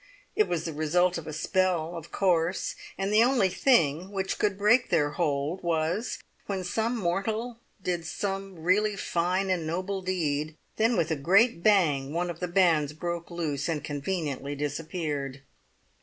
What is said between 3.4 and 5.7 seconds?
thing which could break their hold